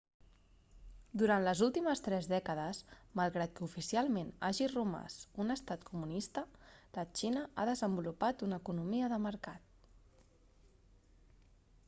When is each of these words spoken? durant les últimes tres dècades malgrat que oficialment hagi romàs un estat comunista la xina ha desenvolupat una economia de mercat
durant 1.21 1.41
les 1.47 1.59
últimes 1.65 1.99
tres 2.05 2.27
dècades 2.29 2.77
malgrat 3.19 3.51
que 3.59 3.63
oficialment 3.67 4.31
hagi 4.47 4.69
romàs 4.71 5.17
un 5.45 5.53
estat 5.57 5.85
comunista 5.89 6.43
la 6.99 7.03
xina 7.21 7.43
ha 7.57 7.65
desenvolupat 7.71 8.41
una 8.49 8.59
economia 8.63 9.11
de 9.13 9.19
mercat 9.27 9.69